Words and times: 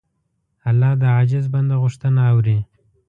الله 0.69 0.91
د 1.01 1.03
عاجز 1.15 1.45
بنده 1.53 1.75
غوښتنه 1.83 2.21
اوري. 2.31 2.57